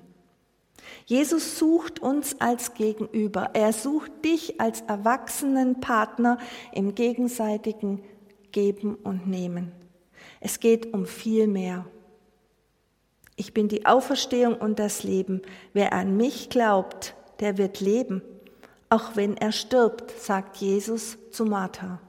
Jesus 1.07 1.57
sucht 1.59 1.99
uns 1.99 2.39
als 2.39 2.73
Gegenüber. 2.75 3.49
Er 3.53 3.73
sucht 3.73 4.23
dich 4.23 4.61
als 4.61 4.81
erwachsenen 4.81 5.81
Partner 5.81 6.37
im 6.71 6.95
gegenseitigen 6.95 8.03
Geben 8.51 8.95
und 8.95 9.27
Nehmen. 9.27 9.71
Es 10.39 10.59
geht 10.59 10.93
um 10.93 11.05
viel 11.05 11.47
mehr. 11.47 11.85
Ich 13.35 13.53
bin 13.53 13.67
die 13.67 13.85
Auferstehung 13.85 14.55
und 14.55 14.79
das 14.79 15.03
Leben. 15.03 15.41
Wer 15.73 15.93
an 15.93 16.15
mich 16.17 16.49
glaubt, 16.49 17.15
der 17.39 17.57
wird 17.57 17.81
leben 17.81 18.21
auch 18.89 19.15
wenn 19.15 19.35
er 19.37 19.51
stirbt, 19.51 20.11
sagt 20.11 20.57
Jesus 20.57 21.17
zu 21.31 21.45
Martha. 21.45 21.99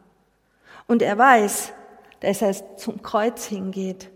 Und 0.86 1.02
er 1.02 1.18
weiß, 1.18 1.72
dass 2.20 2.42
er 2.42 2.76
zum 2.76 3.02
Kreuz 3.02 3.46
hingeht. 3.46 4.10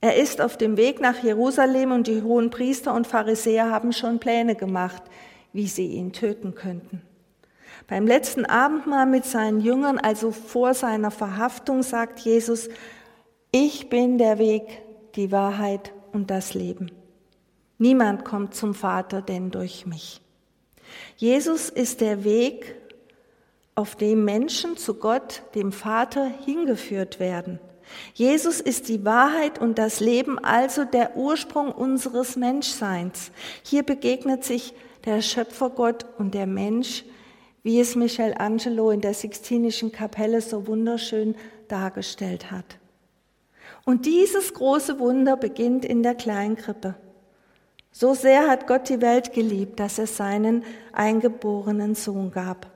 Er 0.00 0.16
ist 0.16 0.40
auf 0.40 0.56
dem 0.56 0.76
Weg 0.76 1.00
nach 1.00 1.22
Jerusalem 1.22 1.90
und 1.90 2.06
die 2.06 2.22
hohen 2.22 2.50
Priester 2.50 2.94
und 2.94 3.06
Pharisäer 3.06 3.70
haben 3.70 3.92
schon 3.92 4.20
Pläne 4.20 4.54
gemacht, 4.54 5.02
wie 5.52 5.66
sie 5.66 5.86
ihn 5.86 6.12
töten 6.12 6.54
könnten. 6.54 7.02
Beim 7.88 8.06
letzten 8.06 8.44
Abendmahl 8.44 9.06
mit 9.06 9.24
seinen 9.24 9.60
Jüngern, 9.60 9.98
also 9.98 10.30
vor 10.30 10.74
seiner 10.74 11.10
Verhaftung, 11.10 11.82
sagt 11.82 12.20
Jesus, 12.20 12.68
ich 13.50 13.88
bin 13.88 14.18
der 14.18 14.38
Weg, 14.38 14.82
die 15.18 15.32
Wahrheit 15.32 15.92
und 16.12 16.30
das 16.30 16.54
Leben. 16.54 16.90
Niemand 17.76 18.24
kommt 18.24 18.54
zum 18.54 18.72
Vater 18.72 19.20
denn 19.20 19.50
durch 19.50 19.84
mich. 19.84 20.22
Jesus 21.16 21.68
ist 21.68 22.00
der 22.00 22.24
Weg, 22.24 22.76
auf 23.74 23.94
dem 23.94 24.24
Menschen 24.24 24.76
zu 24.76 24.94
Gott, 24.94 25.42
dem 25.54 25.70
Vater, 25.72 26.26
hingeführt 26.44 27.20
werden. 27.20 27.60
Jesus 28.14 28.60
ist 28.60 28.88
die 28.88 29.04
Wahrheit 29.04 29.60
und 29.60 29.78
das 29.78 30.00
Leben, 30.00 30.38
also 30.38 30.84
der 30.84 31.16
Ursprung 31.16 31.72
unseres 31.72 32.36
Menschseins. 32.36 33.32
Hier 33.62 33.82
begegnet 33.82 34.44
sich 34.44 34.72
der 35.04 35.20
Schöpfergott 35.20 36.06
und 36.18 36.34
der 36.34 36.46
Mensch, 36.46 37.04
wie 37.62 37.80
es 37.80 37.96
Michelangelo 37.96 38.90
in 38.90 39.00
der 39.00 39.14
Sixtinischen 39.14 39.90
Kapelle 39.90 40.40
so 40.40 40.66
wunderschön 40.66 41.34
dargestellt 41.66 42.50
hat. 42.50 42.78
Und 43.88 44.04
dieses 44.04 44.52
große 44.52 44.98
Wunder 44.98 45.38
beginnt 45.38 45.82
in 45.82 46.02
der 46.02 46.14
Kleinkrippe. 46.14 46.94
So 47.90 48.12
sehr 48.12 48.46
hat 48.46 48.66
Gott 48.66 48.90
die 48.90 49.00
Welt 49.00 49.32
geliebt, 49.32 49.80
dass 49.80 49.98
er 49.98 50.06
seinen 50.06 50.62
eingeborenen 50.92 51.94
Sohn 51.94 52.30
gab. 52.30 52.66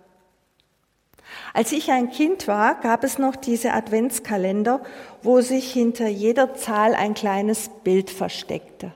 Als 1.52 1.71
ich 1.73 1.90
ein 1.90 2.09
Kind 2.11 2.49
war, 2.49 2.81
gab 2.81 3.04
es 3.04 3.19
noch 3.19 3.37
diese 3.37 3.75
Adventskalender, 3.75 4.81
wo 5.23 5.42
sich 5.42 5.71
hinter 5.71 6.09
jeder 6.09 6.54
Zahl 6.54 6.95
ein 6.95 7.12
kleines 7.12 7.69
Bild 7.85 8.09
versteckte. 8.09 8.92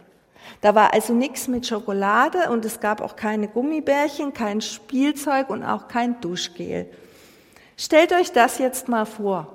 Da 0.63 0.75
war 0.75 0.95
also 0.95 1.13
nichts 1.13 1.49
mit 1.49 1.67
Schokolade 1.67 2.49
und 2.51 2.65
es 2.65 2.81
gab 2.81 3.03
auch 3.03 3.17
keine 3.17 3.47
Gummibärchen, 3.47 4.33
kein 4.33 4.63
Spielzeug 4.63 5.51
und 5.51 5.63
auch 5.63 5.87
kein 5.87 6.19
Duschgel. 6.23 6.87
Stellt 7.77 8.15
euch 8.15 8.33
das 8.33 8.57
jetzt 8.57 8.89
mal 8.89 9.05
vor. 9.05 9.49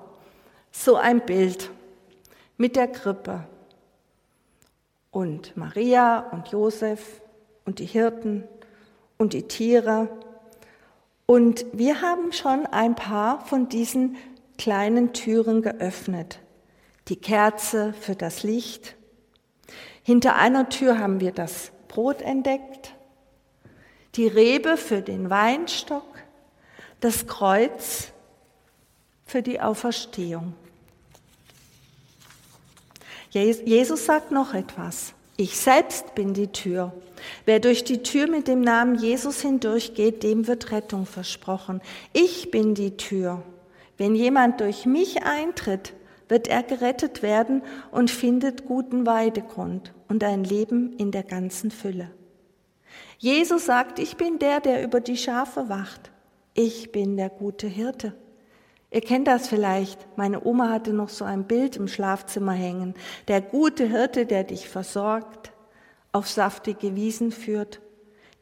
So 0.72 0.96
ein 0.96 1.22
Bild 1.22 1.72
mit 2.58 2.76
der 2.76 2.88
Krippe 2.88 3.46
und 5.12 5.56
Maria 5.58 6.20
und 6.32 6.50
Josef 6.50 7.22
und 7.66 7.80
die 7.80 7.86
Hirten 7.86 8.44
und 9.18 9.34
die 9.34 9.48
Tiere. 9.48 10.10
Und 11.26 11.66
wir 11.74 12.02
haben 12.02 12.32
schon 12.32 12.66
ein 12.66 12.96
paar 12.96 13.46
von 13.46 13.70
diesen 13.70 14.18
kleinen 14.58 15.14
Türen 15.14 15.62
geöffnet. 15.62 16.40
Die 17.08 17.16
Kerze 17.16 17.94
für 17.94 18.16
das 18.16 18.44
Licht. 18.44 18.96
Hinter 20.04 20.36
einer 20.36 20.70
Tür 20.70 20.98
haben 21.00 21.20
wir 21.20 21.32
das 21.32 21.72
Brot 21.88 22.22
entdeckt, 22.22 22.96
die 24.16 24.28
Rebe 24.28 24.78
für 24.78 25.02
den 25.02 25.30
Weinstock, 25.30 26.06
das 27.00 27.28
Kreuz 27.28 28.12
für 29.26 29.42
die 29.42 29.62
Auferstehung. 29.62 30.54
Jesus 33.32 34.06
sagt 34.06 34.32
noch 34.32 34.54
etwas. 34.54 35.14
Ich 35.38 35.58
selbst 35.58 36.16
bin 36.16 36.34
die 36.34 36.48
Tür. 36.48 36.94
Wer 37.46 37.60
durch 37.60 37.84
die 37.84 38.04
Tür 38.04 38.28
mit 38.28 38.48
dem 38.48 38.62
Namen 38.62 38.96
Jesus 38.96 39.42
hindurchgeht, 39.42 40.24
dem 40.24 40.48
wird 40.48 40.72
Rettung 40.72 41.06
versprochen. 41.06 41.82
Ich 42.14 42.52
bin 42.52 42.76
die 42.76 42.98
Tür. 42.98 43.42
Wenn 43.98 44.16
jemand 44.16 44.60
durch 44.60 44.86
mich 44.86 45.24
eintritt, 45.24 45.94
wird 46.28 46.48
er 46.48 46.64
gerettet 46.64 47.22
werden 47.22 47.62
und 47.92 48.12
findet 48.12 48.66
guten 48.66 49.06
Weidegrund 49.06 49.94
und 50.08 50.24
ein 50.24 50.44
Leben 50.44 50.94
in 50.98 51.12
der 51.12 51.24
ganzen 51.24 51.72
Fülle. 51.72 52.10
Jesus 53.18 53.66
sagt, 53.66 54.00
ich 54.00 54.18
bin 54.18 54.40
der, 54.40 54.60
der 54.60 54.84
über 54.84 55.00
die 55.00 55.18
Schafe 55.18 55.70
wacht. 55.70 56.12
Ich 56.54 56.92
bin 56.92 57.18
der 57.18 57.30
gute 57.30 57.68
Hirte. 57.68 58.14
Ihr 58.94 59.02
kennt 59.02 59.28
das 59.28 59.48
vielleicht. 59.48 60.06
Meine 60.18 60.46
Oma 60.46 60.70
hatte 60.70 60.92
noch 60.92 61.08
so 61.08 61.24
ein 61.24 61.46
Bild 61.46 61.78
im 61.78 61.88
Schlafzimmer 61.88 62.52
hängen. 62.52 62.94
Der 63.30 63.40
gute 63.40 63.86
Hirte, 63.86 64.26
der 64.26 64.44
dich 64.44 64.68
versorgt, 64.68 65.54
auf 66.12 66.28
saftige 66.30 66.94
Wiesen 66.94 67.32
führt, 67.32 67.80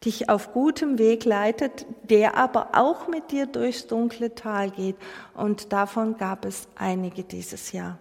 dich 0.03 0.27
auf 0.27 0.51
gutem 0.51 0.97
Weg 0.97 1.23
leitet, 1.23 1.85
der 2.01 2.35
aber 2.35 2.69
auch 2.73 3.07
mit 3.07 3.29
dir 3.29 3.45
durchs 3.45 3.85
dunkle 3.85 4.33
Tal 4.33 4.71
geht. 4.71 4.95
Und 5.35 5.71
davon 5.71 6.17
gab 6.17 6.45
es 6.45 6.67
einige 6.75 7.23
dieses 7.23 7.71
Jahr. 7.71 7.99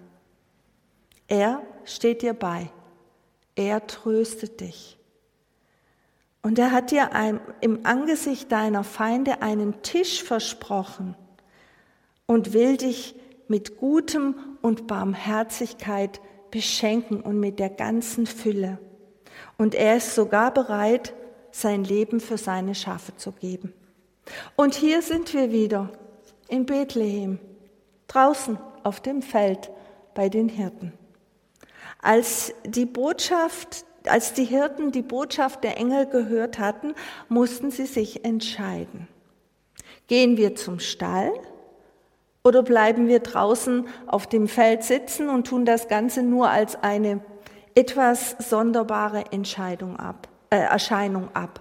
Er 1.26 1.61
steht 1.85 2.23
dir 2.23 2.33
bei. 2.33 2.71
Er 3.57 3.87
tröstet 3.87 4.61
dich. 4.61 4.97
Und 6.40 6.59
er 6.59 6.73
hat 6.73 6.93
dir 6.93 7.11
im 7.61 7.85
Angesicht 7.85 8.50
deiner 8.50 8.85
Feinde 8.85 9.43
einen 9.43 9.83
Tisch 9.83 10.23
versprochen 10.23 11.14
und 12.28 12.52
will 12.52 12.76
dich 12.76 13.16
mit 13.49 13.78
Gutem 13.78 14.37
und 14.62 14.86
Barmherzigkeit 14.86 16.21
beschenken 16.50 17.21
und 17.21 17.41
mit 17.41 17.58
der 17.58 17.71
ganzen 17.71 18.26
Fülle. 18.26 18.78
Und 19.56 19.75
er 19.75 19.97
ist 19.97 20.14
sogar 20.14 20.52
bereit, 20.52 21.14
sein 21.50 21.82
Leben 21.82 22.21
für 22.21 22.38
seine 22.38 22.75
Schafe 22.75 23.17
zu 23.17 23.32
geben. 23.32 23.73
Und 24.54 24.75
hier 24.75 25.02
sind 25.02 25.32
wir 25.32 25.50
wieder 25.50 25.91
in 26.49 26.67
Bethlehem, 26.67 27.38
draußen 28.06 28.58
auf 28.84 29.00
dem 29.00 29.23
Feld 29.23 29.71
bei 30.14 30.28
den 30.28 30.50
Hirten. 30.50 30.93
Als 32.02 32.52
die 32.64 32.86
Botschaft, 32.86 33.86
als 34.06 34.34
die 34.34 34.45
Hirten 34.45 34.93
die 34.93 35.02
Botschaft 35.02 35.64
der 35.64 35.78
Engel 35.78 36.06
gehört 36.06 36.58
hatten, 36.58 36.95
mussten 37.28 37.71
sie 37.71 37.86
sich 37.86 38.25
entscheiden. 38.25 39.08
Gehen 40.06 40.36
wir 40.36 40.54
zum 40.54 40.78
Stall 40.78 41.32
oder 42.45 42.63
bleiben 42.63 43.09
wir 43.09 43.21
draußen 43.21 43.87
auf 44.07 44.27
dem 44.27 44.49
Feld 44.49 44.83
sitzen 44.83 45.29
und 45.29 45.47
tun 45.47 45.65
das 45.65 45.89
Ganze 45.89 46.23
nur 46.23 46.49
als 46.49 46.83
eine 46.83 47.21
etwas 47.75 48.37
sonderbare 48.39 49.25
Entscheidung 49.33 49.99
ab, 49.99 50.29
äh, 50.51 50.59
Erscheinung 50.59 51.29
ab? 51.35 51.61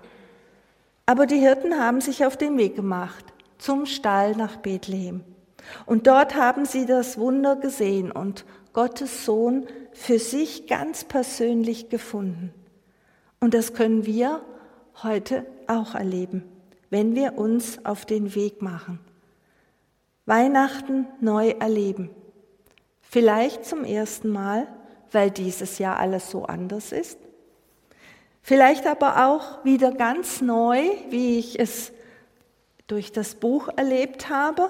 Aber 1.05 1.25
die 1.25 1.39
Hirten 1.39 1.79
haben 1.79 2.01
sich 2.01 2.25
auf 2.25 2.37
den 2.37 2.57
Weg 2.57 2.75
gemacht 2.75 3.25
zum 3.57 3.85
Stall 3.85 4.35
nach 4.35 4.57
Bethlehem. 4.57 5.23
Und 5.85 6.07
dort 6.07 6.35
haben 6.35 6.65
sie 6.65 6.85
das 6.85 7.17
Wunder 7.17 7.55
gesehen 7.55 8.11
und 8.11 8.45
Gottes 8.73 9.25
Sohn 9.25 9.65
für 9.93 10.19
sich 10.19 10.67
ganz 10.67 11.03
persönlich 11.03 11.89
gefunden. 11.89 12.53
Und 13.39 13.53
das 13.53 13.73
können 13.73 14.05
wir 14.05 14.41
heute 15.03 15.45
auch 15.67 15.95
erleben, 15.95 16.43
wenn 16.89 17.15
wir 17.15 17.37
uns 17.37 17.83
auf 17.85 18.05
den 18.05 18.35
Weg 18.35 18.61
machen. 18.61 18.99
Weihnachten 20.27 21.07
neu 21.21 21.51
erleben. 21.51 22.09
Vielleicht 23.01 23.65
zum 23.65 23.85
ersten 23.85 24.29
Mal, 24.29 24.67
weil 25.11 25.31
dieses 25.31 25.79
Jahr 25.79 25.97
alles 25.97 26.29
so 26.29 26.43
anders 26.43 26.91
ist. 26.91 27.17
Vielleicht 28.41 28.85
aber 28.87 29.25
auch 29.25 29.63
wieder 29.63 29.91
ganz 29.91 30.41
neu, 30.41 30.81
wie 31.09 31.39
ich 31.39 31.57
es 31.59 31.93
durch 32.87 33.13
das 33.13 33.35
Buch 33.35 33.69
erlebt 33.77 34.29
habe. 34.29 34.69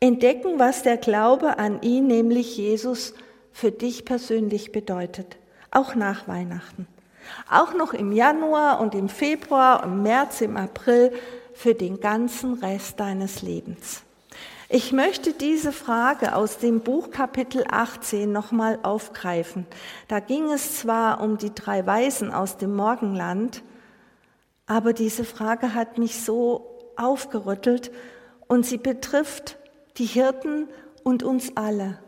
Entdecken, 0.00 0.58
was 0.58 0.82
der 0.82 0.96
Glaube 0.96 1.58
an 1.58 1.82
ihn, 1.82 2.06
nämlich 2.06 2.56
Jesus, 2.56 3.12
für 3.52 3.70
dich 3.70 4.06
persönlich 4.06 4.72
bedeutet. 4.72 5.36
Auch 5.70 5.94
nach 5.96 6.28
Weihnachten. 6.28 6.86
Auch 7.50 7.74
noch 7.74 7.92
im 7.92 8.10
Januar 8.12 8.80
und 8.80 8.94
im 8.94 9.10
Februar, 9.10 9.84
im 9.84 10.02
März, 10.02 10.40
im 10.40 10.56
April, 10.56 11.12
für 11.52 11.74
den 11.74 12.00
ganzen 12.00 12.54
Rest 12.54 13.00
deines 13.00 13.42
Lebens. 13.42 14.02
Ich 14.70 14.92
möchte 14.92 15.32
diese 15.32 15.72
Frage 15.72 16.34
aus 16.34 16.58
dem 16.58 16.80
Buch 16.80 17.10
Kapitel 17.10 17.64
18 17.70 18.30
nochmal 18.30 18.78
aufgreifen. 18.82 19.66
Da 20.08 20.20
ging 20.20 20.50
es 20.50 20.80
zwar 20.80 21.22
um 21.22 21.38
die 21.38 21.54
drei 21.54 21.86
Weisen 21.86 22.30
aus 22.30 22.58
dem 22.58 22.76
Morgenland, 22.76 23.62
aber 24.66 24.92
diese 24.92 25.24
Frage 25.24 25.72
hat 25.72 25.96
mich 25.96 26.20
so 26.20 26.92
aufgerüttelt 26.96 27.90
und 28.46 28.66
sie 28.66 28.76
betrifft 28.76 29.56
die 29.96 30.04
Hirten 30.04 30.68
und 31.02 31.22
uns 31.22 31.56
alle. 31.56 31.98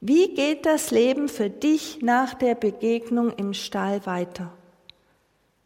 Wie 0.00 0.34
geht 0.34 0.64
das 0.64 0.90
Leben 0.90 1.28
für 1.28 1.50
dich 1.50 2.00
nach 2.00 2.32
der 2.32 2.54
Begegnung 2.54 3.30
im 3.36 3.52
Stall 3.52 4.06
weiter? 4.06 4.54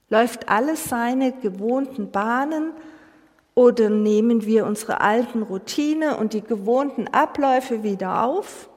Läuft 0.09 0.49
alles 0.49 0.87
seine 0.87 1.31
gewohnten 1.31 2.11
Bahnen 2.11 2.73
oder 3.55 3.91
nehmen 3.91 4.45
wir 4.45 4.67
unsere 4.67 5.01
alten 5.01 5.43
Routine 5.43 6.17
und 6.17 6.33
die 6.33 6.43
gewohnten 6.43 7.09
Abläufe 7.09 7.83
wieder 7.83 8.25
auf? 8.25 8.71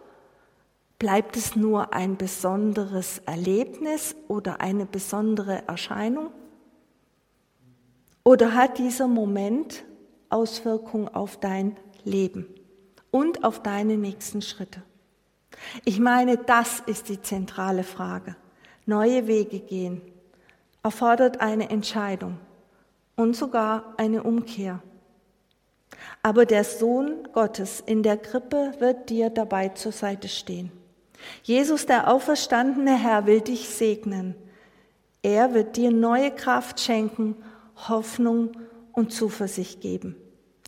Bleibt 0.99 1.37
es 1.37 1.55
nur 1.55 1.93
ein 1.93 2.17
besonderes 2.17 3.19
Erlebnis 3.25 4.15
oder 4.27 4.61
eine 4.61 4.85
besondere 4.85 5.63
Erscheinung? 5.67 6.31
Oder 8.23 8.55
hat 8.55 8.77
dieser 8.77 9.07
Moment 9.07 9.83
Auswirkungen 10.29 11.09
auf 11.09 11.37
dein 11.39 11.75
Leben 12.05 12.47
und 13.11 13.43
auf 13.43 13.61
deine 13.61 13.97
nächsten 13.97 14.41
Schritte? 14.41 14.81
Ich 15.85 15.99
meine, 15.99 16.37
das 16.37 16.79
ist 16.79 17.09
die 17.09 17.21
zentrale 17.21 17.83
Frage. 17.83 18.35
Neue 18.85 19.27
Wege 19.27 19.59
gehen 19.59 20.01
erfordert 20.83 21.41
eine 21.41 21.69
Entscheidung 21.69 22.37
und 23.15 23.35
sogar 23.35 23.93
eine 23.97 24.23
Umkehr. 24.23 24.81
Aber 26.21 26.45
der 26.45 26.63
Sohn 26.63 27.27
Gottes 27.33 27.81
in 27.85 28.03
der 28.03 28.17
Krippe 28.17 28.73
wird 28.79 29.09
dir 29.09 29.29
dabei 29.29 29.69
zur 29.69 29.91
Seite 29.91 30.27
stehen. 30.27 30.71
Jesus, 31.43 31.85
der 31.85 32.11
auferstandene 32.11 32.97
Herr, 32.97 33.25
will 33.25 33.41
dich 33.41 33.69
segnen. 33.69 34.35
Er 35.21 35.53
wird 35.53 35.77
dir 35.77 35.91
neue 35.91 36.31
Kraft 36.31 36.79
schenken, 36.79 37.35
Hoffnung 37.87 38.51
und 38.91 39.11
Zuversicht 39.11 39.81
geben. 39.81 40.15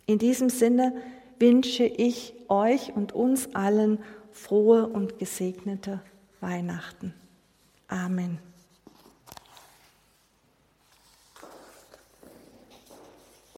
In 0.06 0.18
diesem 0.18 0.48
Sinne 0.48 0.94
wünsche 1.38 1.84
ich 1.84 2.34
euch 2.48 2.94
und 2.94 3.12
uns 3.12 3.54
allen 3.54 3.98
frohe 4.30 4.86
und 4.86 5.18
gesegnete 5.18 6.00
Weihnachten. 6.40 7.14
Amen. 7.88 8.38